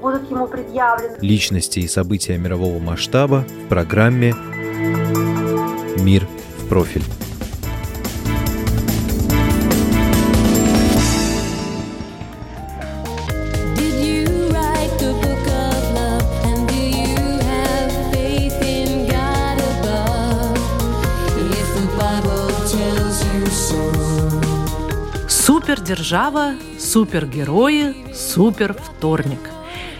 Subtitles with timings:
[0.00, 1.16] будут ему предъявлены.
[1.20, 4.34] Личности и события мирового масштаба в программе
[5.98, 6.26] «Мир
[6.58, 7.04] в профиль».
[25.28, 29.55] Супердержава, супергерои, супервторник.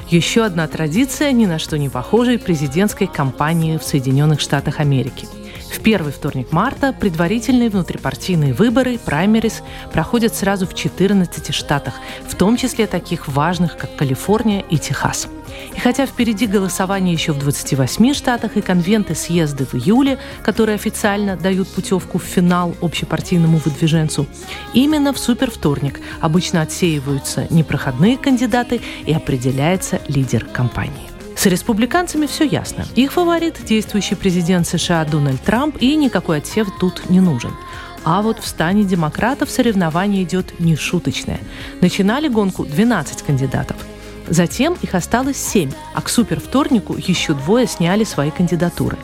[0.08, 5.26] Еще одна традиция, ни на что не похожей президентской кампании в Соединенных Штатах Америки.
[5.72, 11.94] В первый вторник марта предварительные внутрипартийные выборы, праймерис, проходят сразу в 14 штатах,
[12.28, 15.28] в том числе таких важных, как Калифорния и Техас.
[15.74, 21.36] И хотя впереди голосование еще в 28 штатах и конвенты съезды в июле, которые официально
[21.36, 24.26] дают путевку в финал общепартийному выдвиженцу,
[24.74, 31.10] именно в супервторник обычно отсеиваются непроходные кандидаты и определяется лидер кампании.
[31.36, 32.86] С республиканцами все ясно.
[32.94, 37.52] Их фаворит– действующий президент США Дональд Трамп, и никакой отсев тут не нужен.
[38.04, 41.40] А вот в стане демократов соревнование идет нешуточное.
[41.80, 43.76] Начинали гонку 12 кандидатов.
[44.28, 48.98] Затем их осталось 7, а к супервторнику еще двое сняли свои кандидатуры.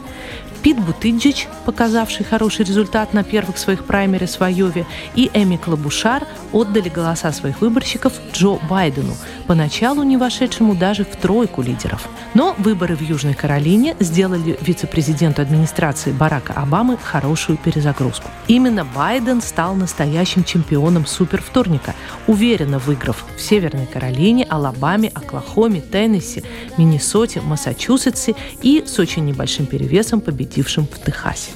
[0.62, 6.88] Пит Бутиджич, показавший хороший результат на первых своих праймерис в Айове, и Эми Клабушар отдали
[6.88, 9.16] голоса своих выборщиков Джо Байдену,
[9.48, 12.08] поначалу не вошедшему даже в тройку лидеров.
[12.34, 18.30] Но выборы в Южной Каролине сделали вице-президенту администрации Барака Обамы хорошую перезагрузку.
[18.46, 21.94] Именно Байден стал настоящим чемпионом супервторника,
[22.28, 26.44] уверенно выиграв в Северной Каролине, Алабаме, Оклахоме, Теннесси,
[26.78, 30.20] Миннесоте, Массачусетсе и с очень небольшим перевесом
[30.52, 31.52] победившим в Техасе.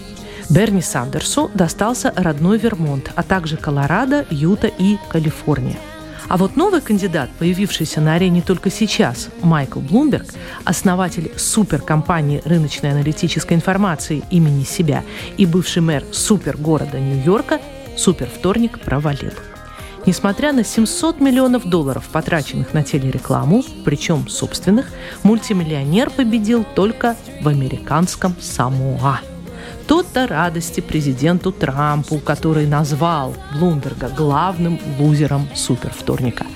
[0.48, 5.76] Берни Сандерсу достался родной Вермонт, а также Колорадо, Юта и Калифорния.
[6.28, 10.26] А вот новый кандидат, появившийся на арене только сейчас, Майкл Блумберг,
[10.64, 15.04] основатель суперкомпании рыночной аналитической информации имени себя
[15.36, 17.60] и бывший мэр супергорода Нью-Йорка,
[17.96, 19.32] супервторник провалил.
[20.06, 24.86] Несмотря на 700 миллионов долларов, потраченных на телерекламу, причем собственных,
[25.24, 29.20] мультимиллионер победил только в американском Самоа.
[29.88, 36.46] То-то радости президенту Трампу, который назвал Блумберга главным лузером супервторника.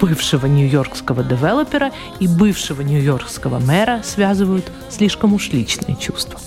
[0.00, 6.40] Бывшего нью-йоркского девелопера и бывшего нью-йоркского мэра связывают слишком уж личные чувства.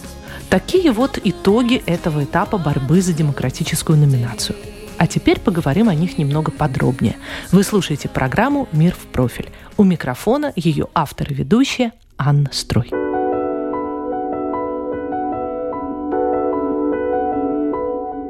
[0.50, 4.58] Такие вот итоги этого этапа борьбы за демократическую номинацию.
[5.00, 7.16] А теперь поговорим о них немного подробнее.
[7.54, 9.50] Вы слушаете программу «Мир в профиль».
[9.78, 12.90] У микрофона ее автор и ведущая Анна Строй.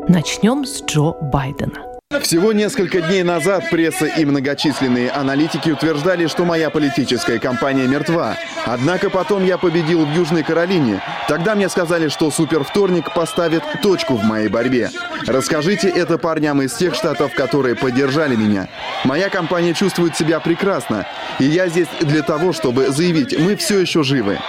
[0.08, 1.89] Начнем с Джо Байдена.
[2.22, 8.38] Всего несколько дней назад пресса и многочисленные аналитики утверждали, что моя политическая кампания мертва.
[8.66, 11.02] Однако потом я победил в Южной Каролине.
[11.28, 14.90] Тогда мне сказали, что супервторник поставит точку в моей борьбе.
[15.26, 18.68] Расскажите это парням из тех штатов, которые поддержали меня.
[19.04, 21.08] Моя компания чувствует себя прекрасно.
[21.40, 24.40] И я здесь для того, чтобы заявить, мы все еще живы.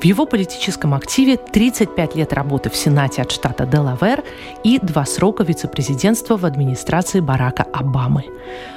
[0.00, 4.22] В его политическом активе 35 лет работы в Сенате от штата Делавер
[4.64, 8.24] и два срока вице-президентства в администрации Барака Обамы.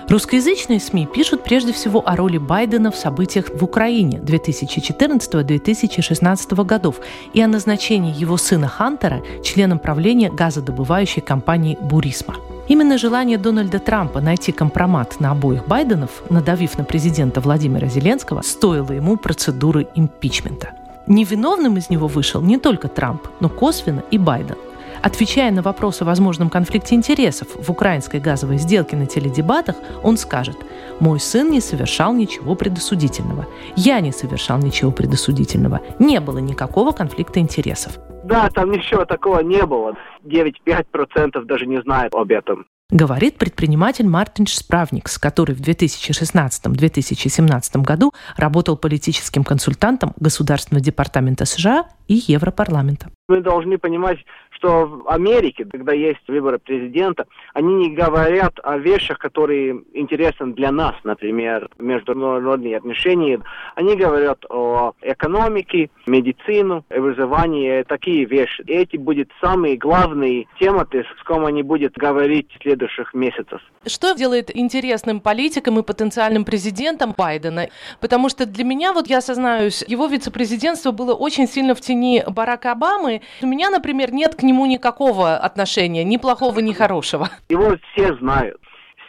[0.07, 6.99] Русскоязычные СМИ пишут прежде всего о роли Байдена в событиях в Украине 2014-2016 годов
[7.33, 12.35] и о назначении его сына Хантера членом правления газодобывающей компании «Бурисма».
[12.67, 18.91] Именно желание Дональда Трампа найти компромат на обоих Байденов, надавив на президента Владимира Зеленского, стоило
[18.91, 20.78] ему процедуры импичмента.
[21.09, 24.57] Невиновным из него вышел не только Трамп, но косвенно и Байден.
[25.01, 30.57] Отвечая на вопрос о возможном конфликте интересов в украинской газовой сделке на теледебатах, он скажет
[30.99, 33.47] «Мой сын не совершал ничего предосудительного.
[33.75, 35.79] Я не совершал ничего предосудительного.
[35.97, 37.97] Не было никакого конфликта интересов».
[38.23, 39.95] Да, там ничего такого не было.
[40.25, 42.67] 9-5% даже не знают об этом.
[42.91, 52.15] Говорит предприниматель Мартин Справникс, который в 2016-2017 году работал политическим консультантом Государственного департамента США и
[52.27, 53.07] Европарламента.
[53.29, 54.17] Мы должны понимать,
[54.49, 60.71] что в Америке, когда есть выборы президента, они не говорят о вещах, которые интересны для
[60.71, 63.39] нас, например, международные отношения.
[63.75, 68.63] Они говорят о экономике, медицину, образовании, такие вещи.
[68.65, 73.61] И эти будут самые главные темы, с кем они будут говорить в следующих месяцах.
[73.85, 77.69] Что делает интересным политиком и потенциальным президентом Байдена?
[78.01, 82.71] Потому что для меня, вот я сознаюсь, его вице-президентство было очень сильно в тени Барака
[82.71, 83.21] Обамы.
[83.41, 87.29] У меня, например, нет к нему никакого отношения, ни плохого, ни хорошего.
[87.49, 88.57] Его все знают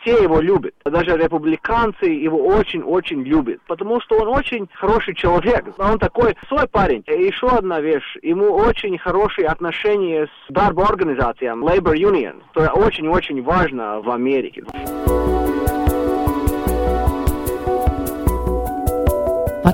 [0.01, 0.75] все его любят.
[0.85, 3.61] Даже республиканцы его очень-очень любят.
[3.67, 5.67] Потому что он очень хороший человек.
[5.79, 7.05] Он такой свой парень.
[7.07, 8.17] И еще одна вещь.
[8.23, 12.43] Ему очень хорошие отношения с дарбоорганизацией, Labor Union.
[12.55, 14.65] Это очень-очень важно в Америке.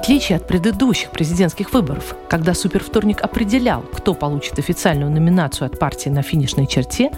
[0.06, 6.23] Отличие от предыдущих президентских выборов, когда супервторник определял, кто получит официальную номинацию от партии на
[6.23, 7.11] финишной черте,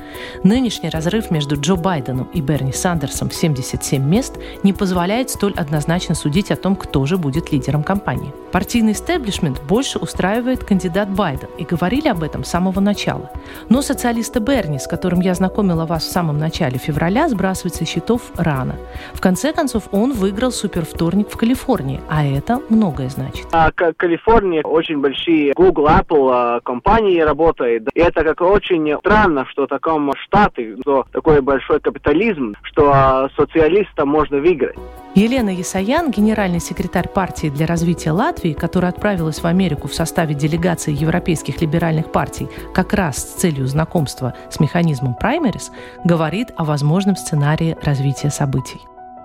[0.43, 6.15] нынешний разрыв между Джо Байденом и Берни Сандерсом в 77 мест не позволяет столь однозначно
[6.15, 8.33] судить о том, кто же будет лидером кампании.
[8.53, 13.31] Партийный истеблишмент больше устраивает кандидат Байден, и говорили об этом с самого начала.
[13.69, 18.23] Но социалиста Берни, с которым я знакомила вас в самом начале февраля, сбрасывать со счетов
[18.37, 18.77] рано.
[19.13, 23.47] В конце концов, он выиграл супервторник в Калифорнии, а это многое значит.
[23.53, 27.89] А в Калифорнии очень большие Google, Apple а, компании работают.
[27.95, 33.29] И это как очень странно, что в таком штате, что такой большой капитализм, что а,
[33.37, 34.77] социалистам можно выиграть.
[35.15, 40.93] Елена Ясаян, генеральный секретарь партии для развития Латвии, которая отправилась в Америку в составе делегации
[40.93, 45.73] европейских либеральных партий как раз с целью знакомства с механизмом праймерис,
[46.05, 48.79] говорит о возможном сценарии развития событий.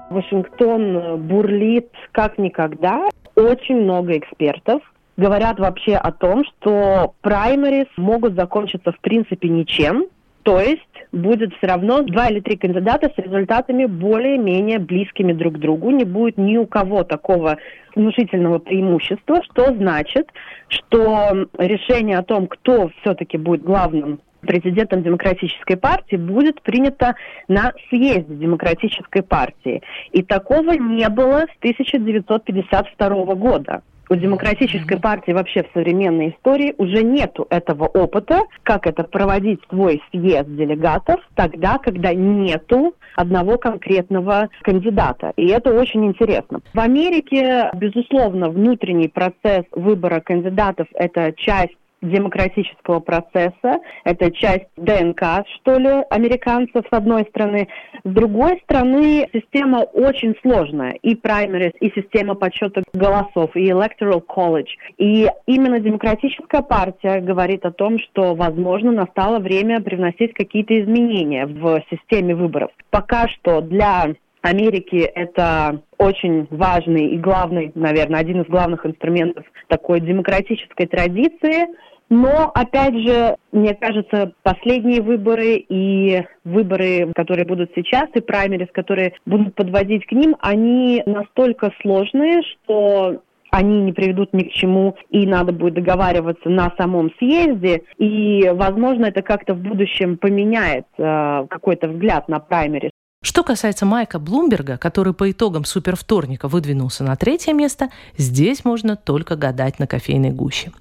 [0.09, 3.09] Вашингтон бурлит как никогда.
[3.35, 4.81] Очень много экспертов
[5.17, 10.05] говорят вообще о том, что праймерис могут закончиться в принципе ничем,
[10.43, 10.81] то есть
[11.11, 15.89] будет все равно два или три кандидата с результатами более-менее близкими друг к другу.
[15.91, 17.57] Не будет ни у кого такого
[17.95, 20.27] внушительного преимущества, что значит,
[20.67, 27.15] что решение о том, кто все-таки будет главным президентом Демократической партии будет принято
[27.47, 29.81] на съезде Демократической партии.
[30.11, 33.81] И такого не было с 1952 года.
[34.09, 40.03] У демократической партии вообще в современной истории уже нету этого опыта, как это проводить свой
[40.11, 45.31] съезд делегатов тогда, когда нету одного конкретного кандидата.
[45.37, 46.61] И это очень интересно.
[46.73, 53.79] В Америке, безусловно, внутренний процесс выбора кандидатов– это часть демократического процесса.
[54.03, 57.67] Это часть ДНК, что ли, американцев, с одной стороны.
[58.03, 60.91] С другой стороны, система очень сложная.
[61.01, 64.69] И праймерис, и система подсчета голосов, и electoral college.
[64.97, 71.83] И именно демократическая партия говорит о том, что, возможно, настало время привносить какие-то изменения в
[71.89, 72.71] системе выборов.
[72.91, 74.13] Пока что для
[74.43, 81.67] Америки это очень важный и главный, наверное, один из главных инструментов такой демократической традиции.
[82.09, 89.13] Но, опять же, мне кажется, последние выборы и выборы, которые будут сейчас, и праймерис, которые
[89.25, 93.21] будут подводить к ним, они настолько сложные, что
[93.53, 99.05] они не приведут ни к чему, и надо будет договариваться на самом съезде, и, возможно,
[99.05, 102.89] это как-то в будущем поменяет э, какой-то взгляд на праймерис.
[103.23, 109.35] Что касается Майка Блумберга, который по итогам супервторника выдвинулся на третье место, здесь можно только
[109.35, 110.71] гадать на кофейной гуще.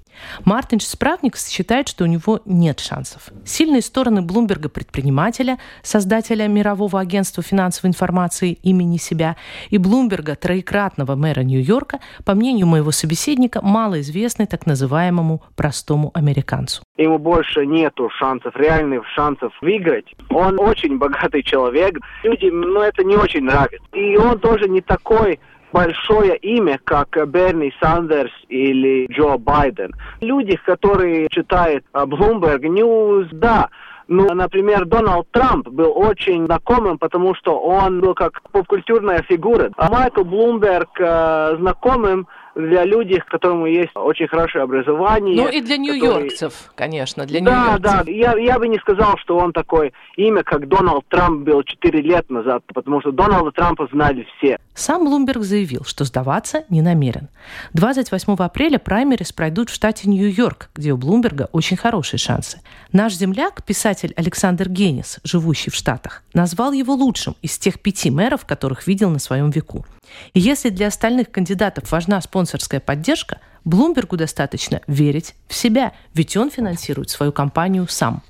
[0.45, 3.29] Мартин Справникс считает, что у него нет шансов.
[3.45, 9.35] Сильные стороны Блумберга предпринимателя, создателя мирового агентства финансовой информации имени себя,
[9.69, 16.83] и Блумберга, троекратного мэра Нью-Йорка, по мнению моего собеседника, малоизвестны так называемому простому американцу.
[16.97, 20.05] Ему больше нету шансов, реальных шансов выиграть.
[20.29, 21.97] Он очень богатый человек.
[22.23, 23.85] Людям ну, это не очень нравится.
[23.93, 25.39] И он тоже не такой
[25.73, 29.91] большое имя, как Берни Сандерс или Джо Байден.
[30.21, 33.69] Люди, которые читают Bloomberg News, да,
[34.07, 39.71] ну, например, Дональд Трамп был очень знакомым, потому что он был как попкультурная фигура.
[39.77, 45.35] А Майкл Блумберг э, знакомым для людей, которым есть очень хорошее образование.
[45.35, 46.75] Ну и для нью-йоркцев, которые...
[46.75, 48.05] конечно, для да, нью-йоркцев.
[48.05, 52.01] Да, я, я бы не сказал, что он такое имя, как Дональд Трамп был 4
[52.01, 54.57] лет назад, потому что Дональда Трампа знали все.
[54.75, 57.29] Сам Блумберг заявил, что сдаваться не намерен.
[57.73, 62.61] 28 апреля праймерис пройдут в штате Нью-Йорк, где у Блумберга очень хорошие шансы.
[62.91, 68.45] Наш земляк, писатель Александр Генис, живущий в Штатах, назвал его лучшим из тех пяти мэров,
[68.45, 69.85] которых видел на своем веку.
[70.33, 76.51] И если для остальных кандидатов важна спонсорская поддержка, Блумбергу достаточно верить в себя, ведь он
[76.51, 78.21] финансирует свою компанию сам.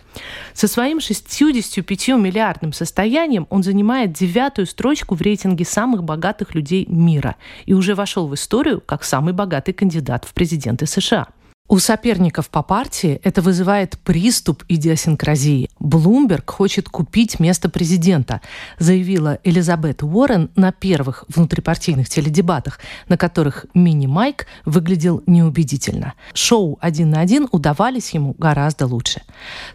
[0.53, 7.36] Со своим 65 миллиардным состоянием он занимает девятую строчку в рейтинге самых богатых людей мира
[7.65, 11.27] и уже вошел в историю как самый богатый кандидат в президенты США–
[11.70, 15.70] у соперников по партии это вызывает приступ идиосинкразии.
[15.79, 18.41] Блумберг хочет купить место президента,
[18.79, 26.13] заявила Элизабет Уоррен на первых внутрипартийных теледебатах, на которых мини-майк выглядел неубедительно.
[26.34, 29.22] Шоу «Один на один» удавались ему гораздо лучше.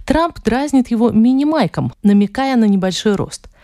[0.04, 3.48] Трамп дразнит его мини-майком, намекая на небольшой рост–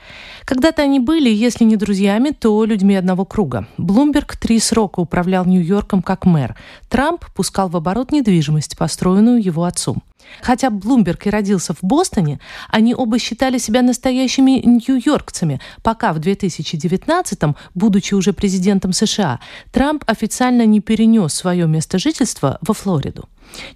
[0.44, 3.66] когда-то они были, если не друзьями, то людьми одного круга.
[3.78, 6.56] Блумберг три срока управлял Нью-Йорком как мэр.
[6.88, 10.02] Трамп пускал в оборот недвижимость, построенную его отцом.
[10.40, 17.56] Хотя Блумберг и родился в Бостоне, они оба считали себя настоящими нью-йоркцами, пока в 2019-м,
[17.74, 19.40] будучи уже президентом США,
[19.72, 23.28] Трамп официально не перенес свое место жительства во Флориду.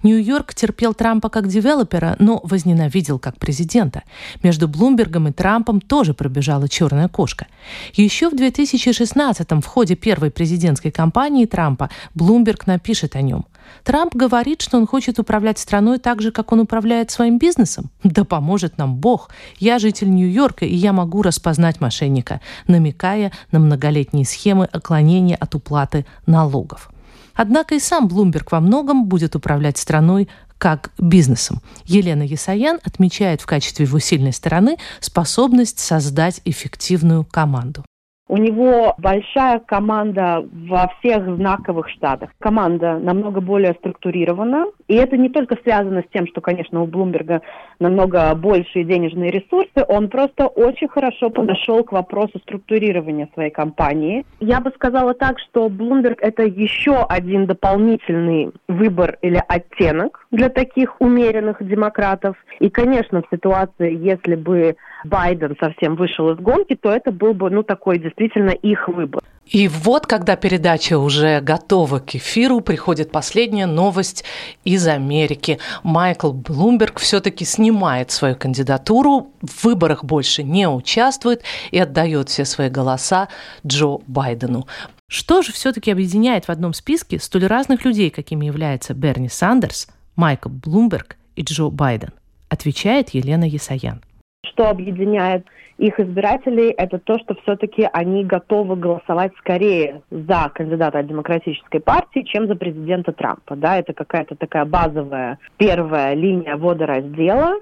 [0.03, 4.03] Нью-Йорк терпел Трампа как девелопера, но возненавидел как президента.
[4.43, 7.47] Между Блумбергом и Трампом тоже пробежала черная кошка.
[7.95, 13.47] Еще в 2016-м в ходе первой президентской кампании Трампа Блумберг напишет о нем.
[13.85, 17.91] Трамп говорит, что он хочет управлять страной так же, как он управляет своим бизнесом.
[18.03, 19.31] Да поможет нам Бог.
[19.59, 26.07] Я житель Нью-Йорка, и я могу распознать мошенника, намекая на многолетние схемы оклонения от уплаты
[26.27, 26.91] налогов.
[27.39, 30.29] Однако и сам Блумберг во многом будет управлять страной
[30.59, 31.63] как бизнесом.
[31.85, 37.85] Елена Ясаян отмечает в качестве его сильной стороны способность создать эффективную команду.
[38.29, 42.31] У него большая команда во всех знаковых штатах.
[42.39, 44.67] Команда намного более структурирована.
[44.87, 47.41] И это не только связано с тем, что, конечно, у Блумберга
[47.81, 49.85] намного большие денежные ресурсы.
[49.89, 54.27] Он просто очень хорошо подошел к вопросу структурирования своей компании.
[54.41, 61.01] Я бы сказала так, что Блумберг это еще один дополнительный выбор или оттенок для таких
[61.01, 62.37] умеренных демократов.
[62.61, 67.51] И, конечно, в ситуации, если бы Байден совсем вышел из гонки, то это был бы,
[67.51, 69.23] ну, такой их выбор.
[69.51, 74.25] И вот, когда передача уже готова к эфиру, приходит последняя новость
[74.65, 75.59] из Америки.
[75.83, 82.69] Майкл Блумберг все-таки снимает свою кандидатуру, в выборах больше не участвует и отдает все свои
[82.69, 83.29] голоса
[83.67, 84.67] Джо Байдену.
[85.09, 90.51] Что же все-таки объединяет в одном списке столь разных людей, какими являются Берни Сандерс, Майкл
[90.51, 92.13] Блумберг и Джо Байден?
[92.51, 94.03] Отвечает Елена Ясаян.
[94.45, 95.47] Что объединяет
[95.79, 102.23] их избирателей, это то, что все-таки они готовы голосовать скорее за кандидата от демократической партии,
[102.23, 103.57] чем за президента Трампа.
[103.57, 107.55] Да, это какая-то такая базовая первая линия водораздела.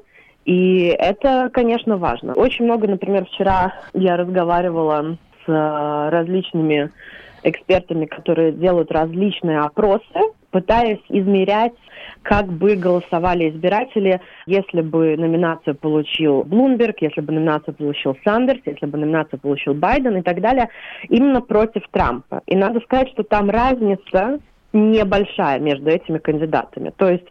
[0.44, 2.34] И это, конечно, важно.
[2.34, 6.90] Очень много, например, вчера я разговаривала с э, различными
[7.42, 10.04] экспертами, которые делают различные опросы,
[10.56, 11.74] пытаясь измерять
[12.22, 18.86] как бы голосовали избиратели, если бы номинацию получил Блумберг, если бы номинацию получил Сандерс, если
[18.86, 20.70] бы номинацию получил Байден и так далее,
[21.10, 22.40] именно против Трампа.
[22.46, 24.40] И надо сказать, что там разница
[24.72, 26.90] небольшая между этими кандидатами.
[26.96, 27.26] То есть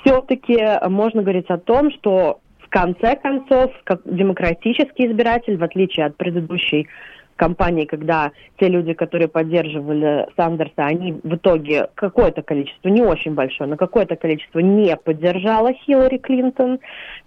[0.00, 6.16] все-таки можно говорить о том, что в конце концов, как демократический избиратель, в отличие от
[6.16, 6.88] предыдущей
[7.42, 8.30] кампании, когда
[8.60, 14.14] те люди, которые поддерживали Сандерса, они в итоге какое-то количество, не очень большое, но какое-то
[14.14, 16.78] количество не поддержало Хиллари Клинтон,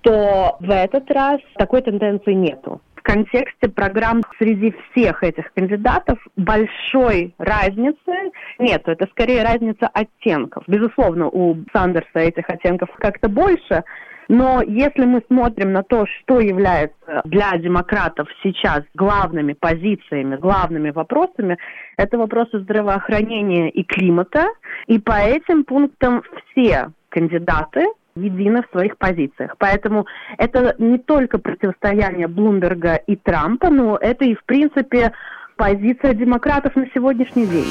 [0.01, 7.35] то в этот раз такой тенденции нету в контексте программ среди всех этих кандидатов большой
[7.37, 8.87] разницы нет.
[8.87, 10.63] Это скорее разница оттенков.
[10.67, 13.83] Безусловно, у Сандерса этих оттенков как-то больше,
[14.27, 21.57] но если мы смотрим на то, что является для демократов сейчас главными позициями, главными вопросами,
[21.97, 24.47] это вопросы здравоохранения и климата.
[24.87, 29.55] И по этим пунктам все кандидаты едины в своих позициях.
[29.57, 30.05] Поэтому
[30.37, 35.11] это не только противостояние Блумберга и Трампа, но это и, в принципе,
[35.57, 37.65] позиция демократов на сегодняшний день.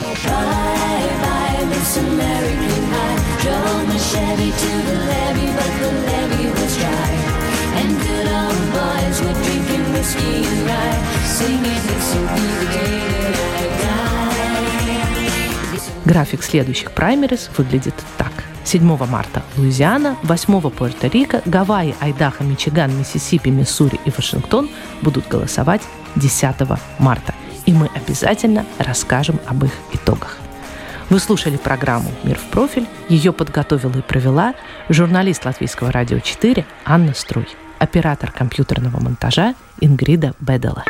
[16.04, 18.32] График следующих праймерис выглядит так.
[18.64, 24.70] 7 марта– Луизиана, 8– Пуэрто-Рико, Гавайи, Айдахо, Мичиган, Миссисипи, Миссури и Вашингтон
[25.02, 25.82] будут голосовать
[26.16, 26.54] 10
[26.98, 27.34] марта.
[27.66, 30.38] И мы обязательно расскажем об их итогах.
[31.10, 32.86] Вы слушали программу «Мир в профиль».
[33.08, 34.54] Ее подготовила и провела
[34.88, 37.46] журналист Латвийского радио 4 Анна Струй,
[37.78, 40.84] оператор компьютерного монтажа Ингрида Бедела.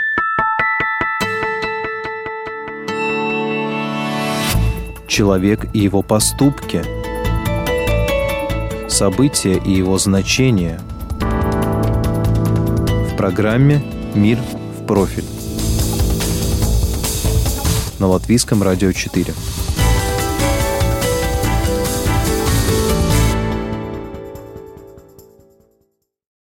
[5.14, 6.82] Человек и его поступки.
[8.88, 10.80] События и его значение.
[11.20, 13.80] В программе
[14.16, 15.22] «Мир в профиль»
[18.00, 19.32] на Латвийском радио 4.